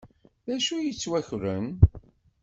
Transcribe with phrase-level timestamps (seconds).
[0.45, 1.67] Dacu i yettwakren?